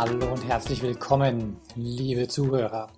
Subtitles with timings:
[0.00, 2.88] Hallo und herzlich willkommen, liebe Zuhörer.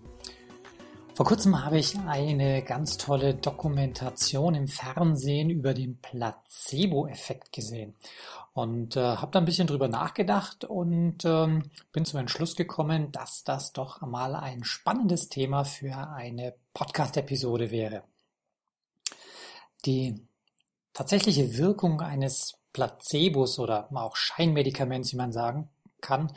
[1.15, 7.97] Vor kurzem habe ich eine ganz tolle Dokumentation im Fernsehen über den Placebo-Effekt gesehen
[8.53, 13.43] und äh, habe da ein bisschen drüber nachgedacht und ähm, bin zum Entschluss gekommen, dass
[13.43, 18.05] das doch mal ein spannendes Thema für eine Podcast-Episode wäre.
[19.87, 20.23] Die
[20.93, 25.69] tatsächliche Wirkung eines Placebos oder auch Scheinmedikaments, wie man sagen
[26.03, 26.33] kann,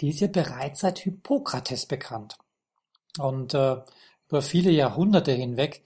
[0.00, 2.38] die ist ja bereits seit Hippokrates bekannt.
[3.18, 3.76] Und äh,
[4.28, 5.82] über viele Jahrhunderte hinweg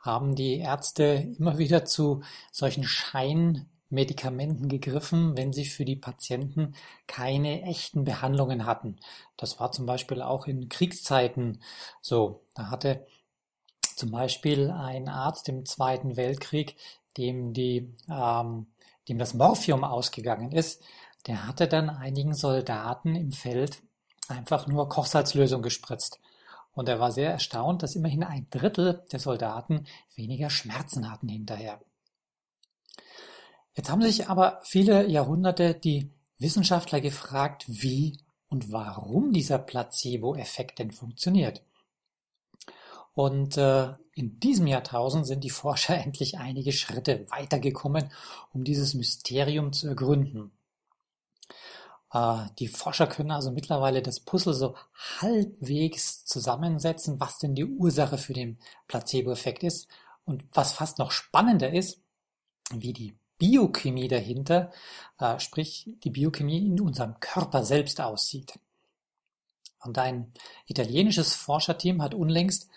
[0.00, 6.74] haben die Ärzte immer wieder zu solchen Scheinmedikamenten gegriffen, wenn sie für die Patienten
[7.06, 8.96] keine echten Behandlungen hatten.
[9.36, 11.60] Das war zum Beispiel auch in Kriegszeiten
[12.00, 12.44] so.
[12.54, 13.06] Da hatte
[13.96, 16.76] zum Beispiel ein Arzt im Zweiten Weltkrieg,
[17.16, 18.68] dem die, ähm,
[19.08, 20.82] dem das Morphium ausgegangen ist,
[21.28, 23.82] der hatte dann einigen Soldaten im Feld
[24.28, 26.18] einfach nur Kochsalzlösung gespritzt.
[26.72, 31.80] Und er war sehr erstaunt, dass immerhin ein Drittel der Soldaten weniger Schmerzen hatten hinterher.
[33.74, 40.92] Jetzt haben sich aber viele Jahrhunderte die Wissenschaftler gefragt, wie und warum dieser Placebo-Effekt denn
[40.92, 41.62] funktioniert.
[43.12, 48.10] Und äh, in diesem Jahrtausend sind die Forscher endlich einige Schritte weitergekommen,
[48.52, 50.52] um dieses Mysterium zu ergründen.
[52.12, 54.76] Äh, die Forscher können also mittlerweile das Puzzle so
[55.20, 59.88] halbwegs zusammensetzen, was denn die Ursache für den Placebo-Effekt ist.
[60.24, 62.02] Und was fast noch spannender ist,
[62.70, 64.72] wie die Biochemie dahinter,
[65.18, 68.58] äh, sprich die Biochemie in unserem Körper selbst aussieht.
[69.80, 70.32] Und ein
[70.66, 72.68] italienisches Forscherteam hat unlängst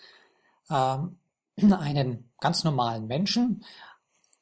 [0.70, 1.18] ähm,
[1.56, 3.64] einen ganz normalen Menschen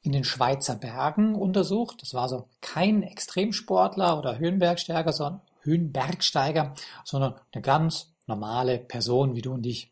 [0.01, 2.01] in den Schweizer Bergen untersucht.
[2.01, 6.73] Das war so kein Extremsportler oder Höhenbergsteiger, sondern Höhenbergsteiger,
[7.03, 9.91] sondern eine ganz normale Person wie du und ich.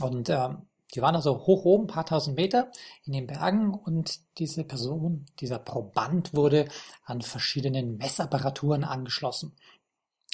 [0.00, 0.62] Und ähm,
[0.94, 2.70] die waren also hoch oben, paar tausend Meter
[3.04, 6.68] in den Bergen und diese Person, dieser Proband wurde
[7.04, 9.54] an verschiedenen Messapparaturen angeschlossen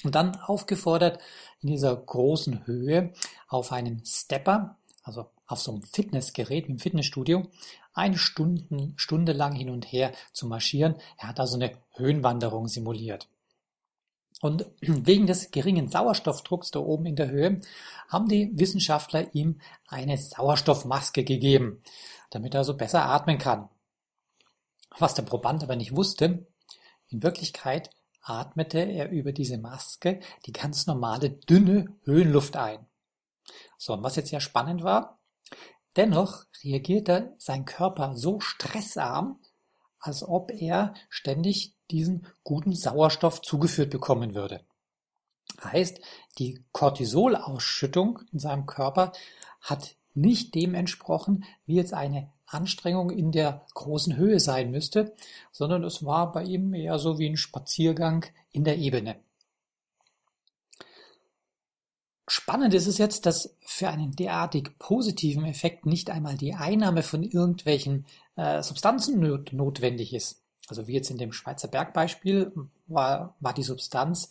[0.03, 1.19] und dann aufgefordert,
[1.61, 3.13] in dieser großen Höhe
[3.47, 7.47] auf einem Stepper, also auf so einem Fitnessgerät wie im Fitnessstudio,
[7.99, 10.95] eine Stunde, Stunde lang hin und her zu marschieren.
[11.17, 13.29] Er hat also eine Höhenwanderung simuliert.
[14.41, 17.61] Und wegen des geringen Sauerstoffdrucks da oben in der Höhe
[18.07, 21.81] haben die Wissenschaftler ihm eine Sauerstoffmaske gegeben,
[22.29, 23.69] damit er so besser atmen kann.
[24.97, 26.47] Was der Proband aber nicht wusste,
[27.09, 27.89] in Wirklichkeit
[28.21, 32.85] atmete er über diese Maske die ganz normale dünne Höhenluft ein.
[33.77, 35.18] So, und was jetzt sehr spannend war,
[35.99, 39.37] Dennoch reagierte sein Körper so stressarm,
[39.99, 44.61] als ob er ständig diesen guten Sauerstoff zugeführt bekommen würde.
[45.61, 45.99] Heißt,
[46.37, 49.11] die Cortisolausschüttung in seinem Körper
[49.59, 55.13] hat nicht dem entsprochen, wie jetzt eine Anstrengung in der großen Höhe sein müsste,
[55.51, 59.19] sondern es war bei ihm eher so wie ein Spaziergang in der Ebene.
[62.31, 67.23] Spannend ist es jetzt, dass für einen derartig positiven Effekt nicht einmal die Einnahme von
[67.23, 70.39] irgendwelchen äh, Substanzen not notwendig ist.
[70.67, 72.51] Also wie jetzt in dem Schweizer Bergbeispiel
[72.85, 74.29] war, war die Substanz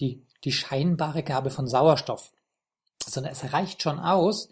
[0.00, 2.32] die, die scheinbare Gabe von Sauerstoff.
[3.06, 4.48] Sondern es reicht schon aus,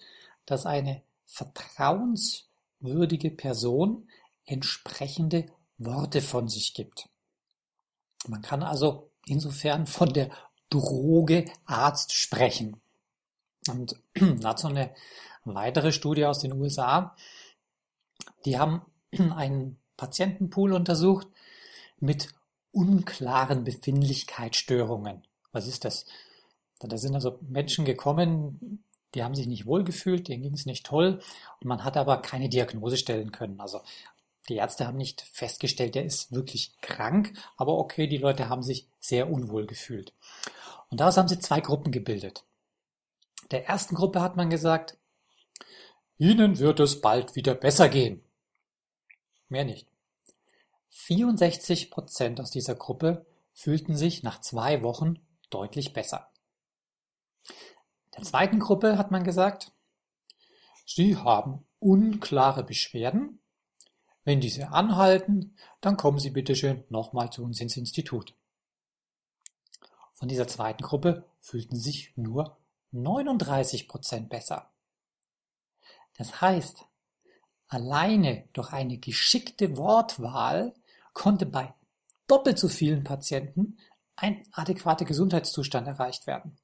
[0.47, 4.09] dass eine vertrauenswürdige Person
[4.47, 5.47] entsprechende
[5.79, 7.09] Worte von sich gibt.
[8.29, 10.31] Man kann also insofern von der
[10.71, 12.81] Droge Arzt sprechen.
[13.71, 13.97] Und
[14.41, 14.91] dazu eine
[15.45, 17.15] weitere Studie aus den USA.
[18.45, 18.83] Die haben
[19.35, 21.29] einen Patientenpool untersucht
[22.01, 22.29] mit
[22.73, 25.23] unklaren Befindlichkeitsstörungen.
[25.53, 26.07] Was ist das?
[26.81, 28.85] Da sind also Menschen gekommen,
[29.15, 31.21] die haben sich nicht wohlgefühlt, denen ging es nicht toll
[31.61, 33.61] und man hat aber keine Diagnose stellen können.
[33.61, 33.81] Also
[34.49, 38.89] die Ärzte haben nicht festgestellt, der ist wirklich krank, aber okay, die Leute haben sich
[38.99, 40.13] sehr unwohl gefühlt.
[40.91, 42.45] Und daraus haben sie zwei Gruppen gebildet.
[43.51, 44.97] Der ersten Gruppe hat man gesagt,
[46.17, 48.23] Ihnen wird es bald wieder besser gehen.
[49.49, 49.89] Mehr nicht.
[50.91, 55.19] 64 Prozent aus dieser Gruppe fühlten sich nach zwei Wochen
[55.51, 56.29] deutlich besser.
[58.17, 59.73] Der zweiten Gruppe hat man gesagt,
[60.87, 63.41] sie haben unklare Beschwerden.
[64.25, 68.35] Wenn diese anhalten, dann kommen Sie bitte schön nochmal zu uns ins Institut.
[70.15, 72.57] Von dieser zweiten Gruppe fühlten sich nur
[72.95, 74.71] 39 Prozent besser.
[76.17, 76.85] Das heißt,
[77.69, 80.75] alleine durch eine geschickte Wortwahl
[81.13, 81.75] konnte bei
[82.27, 83.79] doppelt so vielen Patienten
[84.17, 86.57] ein adäquater Gesundheitszustand erreicht werden.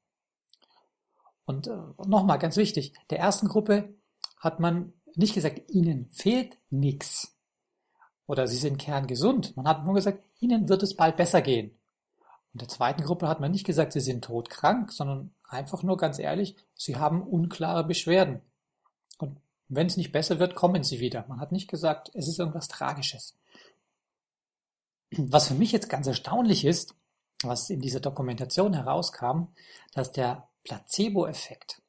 [1.45, 3.95] Und äh, nochmal ganz wichtig, der ersten Gruppe
[4.39, 7.37] hat man nicht gesagt, ihnen fehlt nichts
[8.27, 9.57] oder sie sind kerngesund.
[9.57, 11.77] Man hat nur gesagt, ihnen wird es bald besser gehen.
[12.53, 16.19] Und der zweiten Gruppe hat man nicht gesagt, sie sind todkrank, sondern einfach nur ganz
[16.19, 18.41] ehrlich, sie haben unklare Beschwerden.
[19.19, 19.37] Und
[19.69, 21.25] wenn es nicht besser wird, kommen sie wieder.
[21.29, 23.37] Man hat nicht gesagt, es ist irgendwas Tragisches.
[25.17, 26.95] Was für mich jetzt ganz erstaunlich ist,
[27.43, 29.49] was in dieser Dokumentation herauskam,
[29.93, 31.83] dass der Placebo-Effekt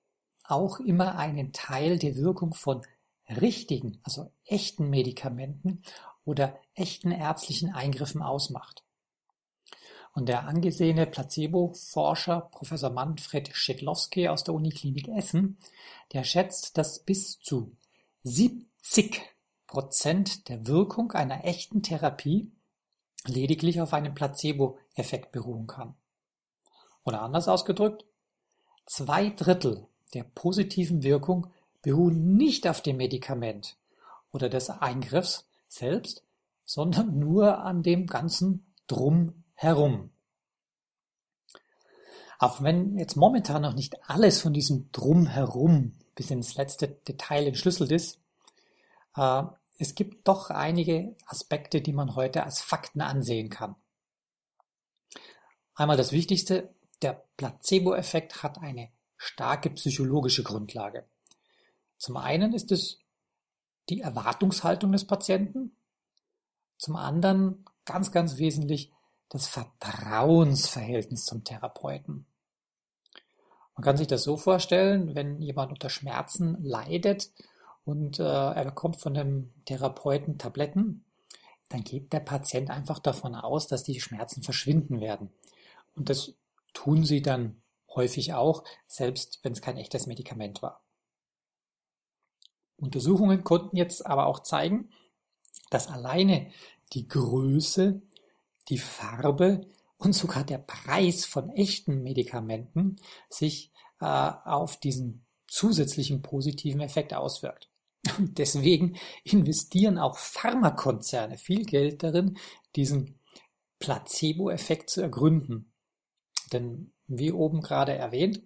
[0.44, 2.82] auch immer einen Teil der Wirkung von
[3.30, 5.84] richtigen, also echten Medikamenten
[6.26, 8.84] oder echten ärztlichen Eingriffen ausmacht.
[10.14, 15.58] Und der angesehene Placebo-Forscher Professor Manfred Schedlowski aus der Uniklinik Essen,
[16.12, 17.72] der schätzt, dass bis zu
[18.24, 19.22] 70
[19.68, 22.52] Prozent der Wirkung einer echten Therapie
[23.26, 25.96] lediglich auf einem Placebo-Effekt beruhen kann.
[27.04, 28.06] Oder anders ausgedrückt,
[28.86, 31.48] zwei Drittel der positiven Wirkung
[31.82, 33.78] beruhen nicht auf dem Medikament
[34.32, 36.24] oder des Eingriffs selbst,
[36.66, 38.66] sondern nur an dem ganzen
[39.62, 40.10] Drumherum.
[42.40, 47.92] Auch wenn jetzt momentan noch nicht alles von diesem Drumherum bis ins letzte Detail entschlüsselt
[47.92, 48.20] ist,
[49.16, 49.44] äh,
[49.78, 53.76] es gibt doch einige Aspekte, die man heute als Fakten ansehen kann.
[55.76, 56.74] Einmal das Wichtigste,
[57.04, 61.06] der Placebo-Effekt hat eine starke psychologische Grundlage.
[61.98, 62.98] Zum einen ist es
[63.90, 65.76] die Erwartungshaltung des Patienten,
[66.78, 68.92] zum anderen ganz, ganz wesentlich
[69.32, 72.26] das Vertrauensverhältnis zum Therapeuten.
[73.76, 77.32] Man kann sich das so vorstellen, wenn jemand unter Schmerzen leidet
[77.86, 81.06] und äh, er bekommt von dem Therapeuten Tabletten,
[81.70, 85.32] dann geht der Patient einfach davon aus, dass die Schmerzen verschwinden werden.
[85.96, 86.34] Und das
[86.74, 87.62] tun sie dann
[87.96, 90.84] häufig auch, selbst wenn es kein echtes Medikament war.
[92.76, 94.90] Untersuchungen konnten jetzt aber auch zeigen,
[95.70, 96.52] dass alleine
[96.92, 98.02] die Größe,
[98.72, 102.96] die Farbe und sogar der Preis von echten Medikamenten
[103.30, 107.70] sich äh, auf diesen zusätzlichen positiven Effekt auswirkt.
[108.18, 112.38] Und deswegen investieren auch Pharmakonzerne viel Geld darin,
[112.76, 113.20] diesen
[113.80, 115.72] Placebo-Effekt zu ergründen.
[116.52, 118.42] Denn wie oben gerade erwähnt,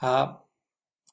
[0.00, 0.26] äh,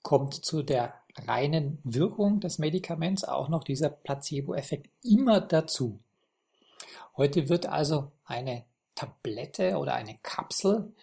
[0.03, 5.99] kommt zu der reinen Wirkung des Medikaments auch noch dieser Placebo-Effekt immer dazu.
[7.17, 8.65] Heute wird also eine
[8.95, 10.93] Tablette oder eine Kapsel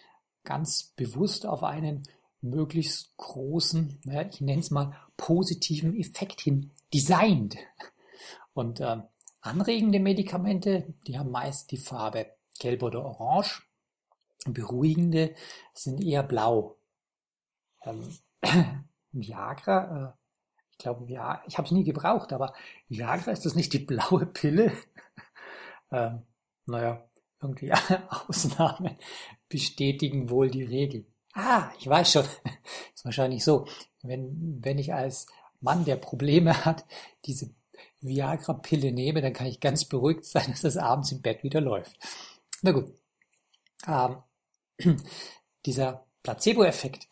[0.43, 2.03] ganz bewusst auf einen
[2.41, 4.01] möglichst großen,
[4.31, 7.55] ich nenne es mal positiven Effekt hin designt.
[8.53, 8.97] Und äh,
[9.41, 12.27] anregende Medikamente, die haben meist die Farbe
[12.59, 13.63] gelb oder orange.
[14.45, 15.35] Beruhigende
[15.73, 16.75] sind eher blau.
[17.83, 18.17] Ähm,
[19.11, 20.23] Viagra, äh,
[20.71, 22.53] ich glaube, ja, ich habe es nie gebraucht, aber
[22.89, 24.73] Viagra ist das nicht die blaue Pille?
[25.93, 26.23] Ähm,
[26.65, 27.07] naja,
[27.41, 27.71] irgendwie
[28.27, 28.97] Ausnahmen
[29.47, 31.05] bestätigen wohl die Regel.
[31.33, 32.25] Ah, ich weiß schon.
[32.93, 33.65] ist wahrscheinlich so.
[34.01, 35.27] Wenn, wenn ich als
[35.61, 36.85] Mann, der Probleme hat,
[37.25, 37.51] diese
[38.01, 41.97] Viagra-Pille nehme, dann kann ich ganz beruhigt sein, dass das abends im Bett wieder läuft.
[42.61, 42.91] Na gut.
[43.87, 44.17] Ähm,
[45.65, 47.07] dieser Placebo-Effekt,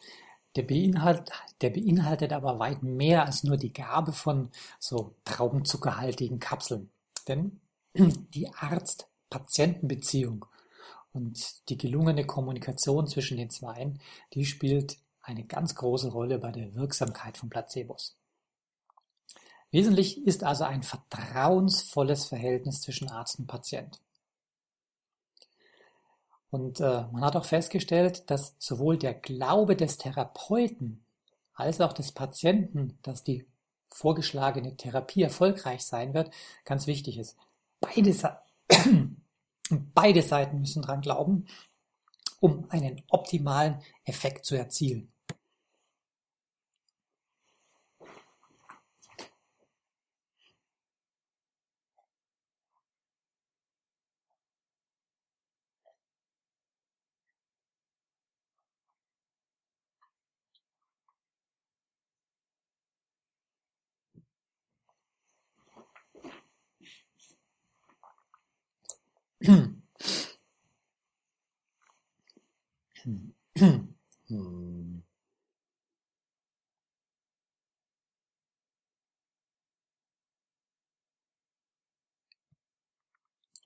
[0.56, 6.90] der, beinhalt, der beinhaltet aber weit mehr als nur die Gabe von so traubenzuckerhaltigen Kapseln.
[7.28, 7.62] Denn
[7.96, 10.46] die Arzt-Patienten-Beziehung
[11.14, 14.00] und die gelungene Kommunikation zwischen den Zweien,
[14.34, 18.16] die spielt eine ganz große Rolle bei der Wirksamkeit von Placebos.
[19.72, 24.00] Wesentlich ist also ein vertrauensvolles Verhältnis zwischen Arzt und Patient.
[26.50, 31.06] Und äh, man hat auch festgestellt, dass sowohl der Glaube des Therapeuten
[31.54, 33.46] als auch des Patienten, dass die
[33.90, 36.34] vorgeschlagene Therapie erfolgreich sein wird,
[36.66, 37.38] ganz wichtig ist.
[37.82, 38.40] Beide,
[39.94, 41.48] beide Seiten müssen dran glauben,
[42.40, 45.11] um einen optimalen Effekt zu erzielen.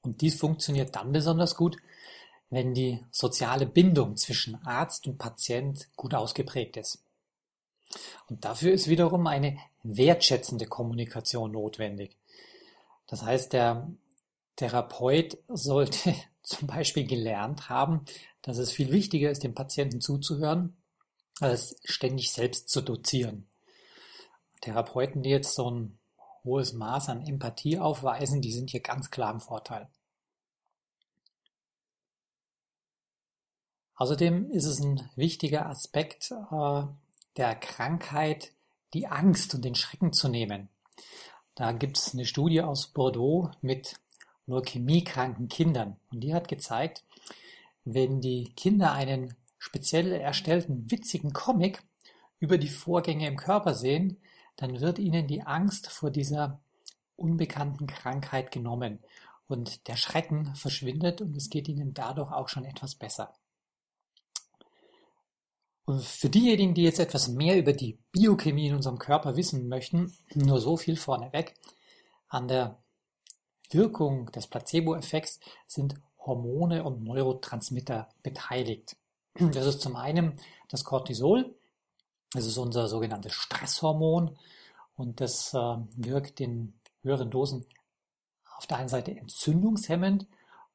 [0.02, 1.78] Und dies funktioniert dann besonders gut,
[2.50, 7.04] wenn die soziale Bindung zwischen Arzt und Patient gut ausgeprägt ist.
[8.30, 12.16] Und dafür ist wiederum eine wertschätzende Kommunikation notwendig.
[13.08, 13.90] Das heißt, der
[14.56, 18.06] Therapeut sollte zum Beispiel gelernt haben,
[18.42, 20.78] dass es viel wichtiger ist, dem Patienten zuzuhören,
[21.40, 23.48] als ständig selbst zu dozieren.
[24.62, 26.00] Therapeuten, die jetzt so ein
[26.44, 29.90] hohes Maß an Empathie aufweisen, die sind hier ganz klar im Vorteil.
[33.96, 36.84] Außerdem ist es ein wichtiger Aspekt äh,
[37.38, 38.52] der Krankheit,
[38.94, 40.70] die Angst und den Schrecken zu nehmen.
[41.56, 43.96] Da gibt es eine Studie aus Bordeaux mit
[44.48, 47.04] leukämiekranken Kindern und die hat gezeigt,
[47.84, 51.84] wenn die Kinder einen speziell erstellten witzigen Comic
[52.40, 54.18] über die Vorgänge im Körper sehen,
[54.56, 56.60] dann wird ihnen die Angst vor dieser
[57.16, 59.00] unbekannten Krankheit genommen
[59.48, 63.34] und der Schrecken verschwindet und es geht ihnen dadurch auch schon etwas besser.
[65.86, 70.16] Und für diejenigen, die jetzt etwas mehr über die Biochemie in unserem Körper wissen möchten,
[70.34, 71.54] nur so viel vorneweg.
[72.28, 72.84] An der
[73.74, 78.96] Wirkung des Placebo-Effekts sind Hormone und Neurotransmitter beteiligt.
[79.54, 81.54] Das ist zum einen das Cortisol,
[82.32, 84.38] das ist unser sogenanntes Stresshormon
[84.96, 87.66] und das äh, wirkt in höheren Dosen
[88.58, 90.26] auf der einen Seite entzündungshemmend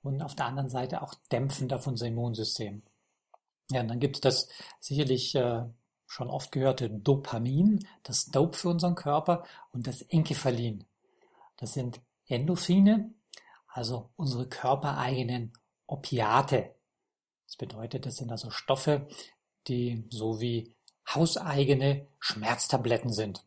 [0.02, 2.82] und auf der anderen Seite auch dämpfend auf unser Immunsystem.
[3.70, 4.48] Ja, und dann gibt es das
[4.80, 5.64] sicherlich äh,
[6.06, 10.84] schon oft gehörte Dopamin, das Dope für unseren Körper und das Enkephalin.
[11.56, 13.12] Das sind Endorphine,
[13.68, 15.52] also unsere körpereigenen
[15.86, 16.74] Opiate.
[17.46, 19.08] Das bedeutet, das sind also Stoffe,
[19.68, 20.74] die so wie
[21.08, 23.44] hauseigene Schmerztabletten sind.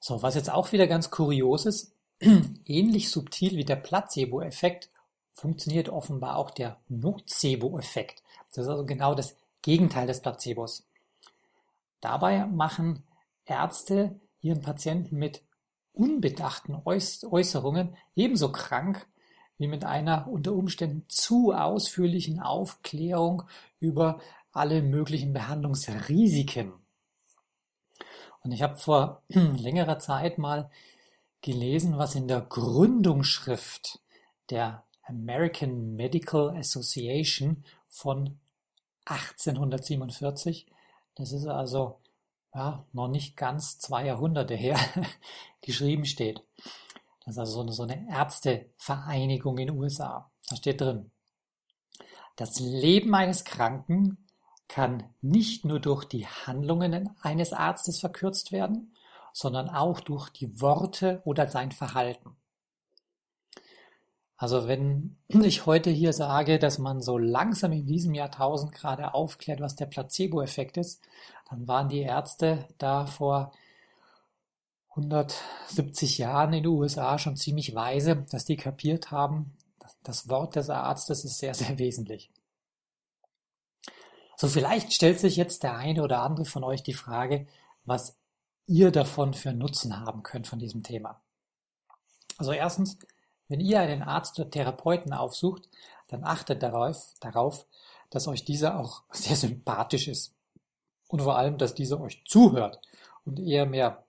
[0.00, 1.92] So, was jetzt auch wieder ganz kurios ist,
[2.64, 4.90] ähnlich subtil wie der Placebo-Effekt
[5.32, 8.22] funktioniert offenbar auch der Nocebo-Effekt.
[8.50, 10.84] Das ist also genau das Gegenteil des Placebos.
[12.00, 13.04] Dabei machen
[13.44, 15.42] Ärzte ihren Patienten mit
[15.98, 19.06] unbedachten Äußerungen ebenso krank
[19.58, 23.42] wie mit einer unter Umständen zu ausführlichen Aufklärung
[23.80, 24.20] über
[24.52, 26.72] alle möglichen Behandlungsrisiken.
[28.44, 30.70] Und ich habe vor längerer Zeit mal
[31.42, 34.00] gelesen, was in der Gründungsschrift
[34.50, 38.38] der American Medical Association von
[39.06, 40.66] 1847.
[41.16, 41.98] Das ist also
[42.54, 44.78] ja, noch nicht ganz zwei Jahrhunderte her,
[45.60, 46.42] geschrieben steht.
[47.24, 50.30] Das ist also so eine, so eine Ärztevereinigung in den USA.
[50.48, 51.10] Da steht drin,
[52.36, 54.18] das Leben eines Kranken
[54.68, 58.94] kann nicht nur durch die Handlungen eines Arztes verkürzt werden,
[59.32, 62.36] sondern auch durch die Worte oder sein Verhalten.
[64.36, 69.60] Also wenn ich heute hier sage, dass man so langsam in diesem Jahrtausend gerade aufklärt,
[69.60, 71.02] was der Placebo-Effekt ist,
[71.50, 73.52] dann waren die Ärzte da vor
[74.90, 79.56] 170 Jahren in den USA schon ziemlich weise, dass die kapiert haben,
[80.02, 82.30] das Wort des Arztes ist sehr, sehr wesentlich.
[84.36, 87.46] So vielleicht stellt sich jetzt der eine oder andere von euch die Frage,
[87.84, 88.16] was
[88.66, 91.20] ihr davon für Nutzen haben könnt von diesem Thema.
[92.36, 92.98] Also erstens,
[93.48, 95.68] wenn ihr einen Arzt oder Therapeuten aufsucht,
[96.06, 97.66] dann achtet darauf, darauf,
[98.10, 100.34] dass euch dieser auch sehr sympathisch ist.
[101.08, 102.80] Und vor allem, dass dieser euch zuhört
[103.24, 104.04] und eher mehr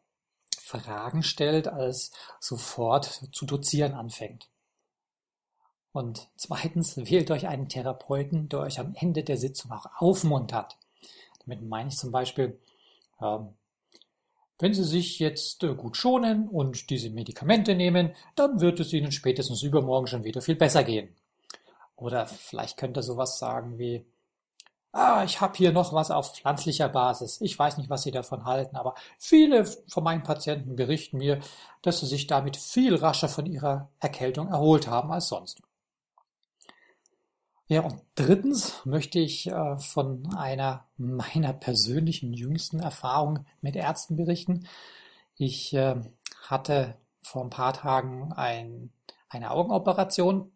[0.57, 4.49] Fragen stellt, als sofort zu dozieren anfängt.
[5.91, 10.77] Und zweitens, wählt euch einen Therapeuten, der euch am Ende der Sitzung auch aufmuntert.
[11.45, 12.59] Damit meine ich zum Beispiel,
[13.19, 13.55] ähm,
[14.59, 19.11] wenn Sie sich jetzt äh, gut schonen und diese Medikamente nehmen, dann wird es Ihnen
[19.11, 21.15] spätestens übermorgen schon wieder viel besser gehen.
[21.95, 24.05] Oder vielleicht könnte sowas sagen wie,
[24.91, 27.41] ah, ich habe hier noch was auf pflanzlicher Basis.
[27.41, 31.39] Ich weiß nicht, was Sie davon halten, aber viele von meinen Patienten berichten mir,
[31.81, 35.61] dass sie sich damit viel rascher von ihrer Erkältung erholt haben als sonst.
[37.67, 44.67] Ja, und drittens möchte ich äh, von einer meiner persönlichen jüngsten Erfahrung mit Ärzten berichten.
[45.35, 45.95] Ich äh,
[46.47, 48.91] hatte vor ein paar Tagen ein,
[49.29, 50.51] eine Augenoperation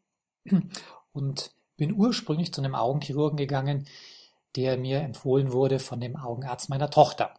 [1.14, 3.88] und bin ursprünglich zu einem Augenchirurgen gegangen,
[4.56, 7.34] der mir empfohlen wurde von dem Augenarzt meiner Tochter.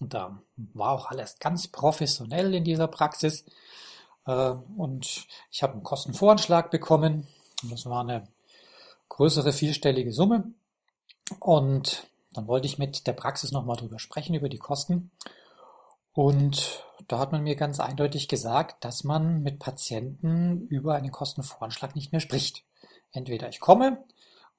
[0.00, 3.44] Und da war auch alles ganz professionell in dieser Praxis.
[4.26, 7.26] Äh, und ich habe einen Kostenvoranschlag bekommen.
[7.70, 8.28] Das war eine
[9.08, 10.52] größere vierstellige Summe.
[11.38, 15.10] Und dann wollte ich mit der Praxis nochmal drüber sprechen, über die Kosten.
[16.12, 21.94] Und da hat man mir ganz eindeutig gesagt, dass man mit Patienten über einen Kostenvoranschlag
[21.94, 22.64] nicht mehr spricht.
[23.12, 24.04] Entweder ich komme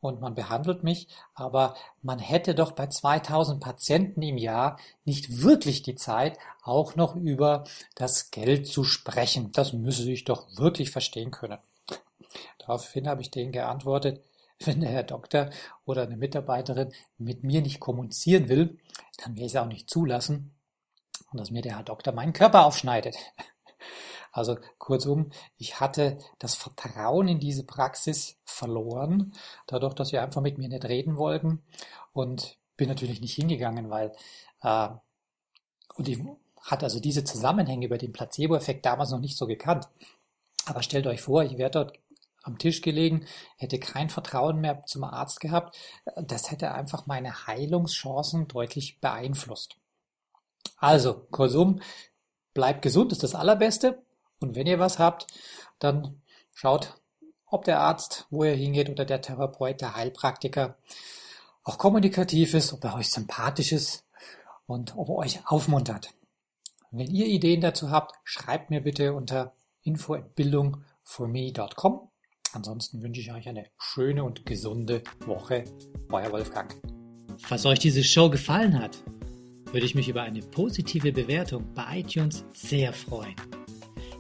[0.06, 5.84] und man behandelt mich, aber man hätte doch bei 2000 Patienten im Jahr nicht wirklich
[5.84, 9.52] die Zeit, auch noch über das Geld zu sprechen.
[9.52, 11.60] Das müsse ich doch wirklich verstehen können.
[12.60, 14.24] Daraufhin habe ich denen geantwortet,
[14.60, 15.50] wenn der Herr Doktor
[15.86, 18.78] oder eine Mitarbeiterin mit mir nicht kommunizieren will,
[19.18, 20.56] dann werde ich es auch nicht zulassen
[21.38, 23.16] dass mir der Herr Doktor meinen Körper aufschneidet.
[24.36, 29.34] Also kurzum, ich hatte das Vertrauen in diese Praxis verloren,
[29.66, 31.64] dadurch, dass sie einfach mit mir nicht reden wollten
[32.12, 34.12] und bin natürlich nicht hingegangen, weil
[34.62, 34.90] äh,
[35.96, 36.20] und ich
[36.60, 39.88] hatte also diese Zusammenhänge über den Placebo-Effekt damals noch nicht so gekannt.
[40.66, 41.98] Aber stellt euch vor, ich wäre dort
[42.44, 43.26] am Tisch gelegen,
[43.56, 45.78] hätte kein Vertrauen mehr zum Arzt gehabt.
[46.18, 49.78] Das hätte einfach meine Heilungschancen deutlich beeinflusst.
[50.76, 51.80] Also, kursum,
[52.54, 54.05] bleibt gesund, ist das Allerbeste.
[54.40, 55.28] Und wenn ihr was habt,
[55.80, 56.22] dann
[56.54, 57.02] schaut,
[57.46, 60.78] ob der Arzt, wo ihr hingeht, oder der Therapeut, der Heilpraktiker
[61.64, 64.04] auch kommunikativ ist, ob er euch sympathisch ist
[64.68, 66.14] und ob er euch aufmuntert.
[66.92, 72.10] Wenn ihr Ideen dazu habt, schreibt mir bitte unter info@bildungforme.com.
[72.54, 75.66] Ansonsten wünsche ich euch eine schöne und gesunde Woche.
[76.10, 76.74] Euer Wolfgang.
[77.40, 78.98] Falls euch diese Show gefallen hat,
[79.66, 83.36] würde ich mich über eine positive Bewertung bei iTunes sehr freuen.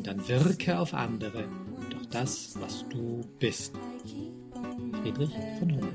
[0.00, 1.44] und dann wirke auf andere
[1.90, 3.74] durch das, was du bist.
[5.02, 5.92] Friedrich von Hummel.